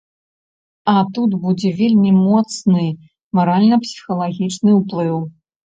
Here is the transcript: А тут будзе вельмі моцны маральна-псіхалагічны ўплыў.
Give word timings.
А 0.93 1.03
тут 1.17 1.35
будзе 1.43 1.69
вельмі 1.83 2.11
моцны 2.23 2.87
маральна-псіхалагічны 3.41 4.71
ўплыў. 4.83 5.17